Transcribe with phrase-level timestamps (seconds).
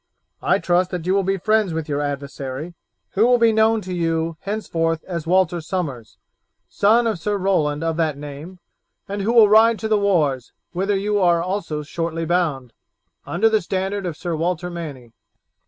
[0.41, 2.73] I trust that you will be friends with your adversary,
[3.11, 6.17] who will be known to you henceforth as Walter Somers,
[6.67, 8.57] son of Sir Roland of that name,
[9.07, 12.73] and who will ride to the wars, whither you also are shortly bound,
[13.27, 15.11] under the standard of Sir Walter Manny."